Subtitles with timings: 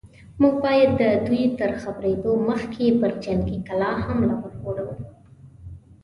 [0.41, 4.89] موږ بايد د دوی تر خبرېدو مخکې پر جنګي کلا حمله ور وړو.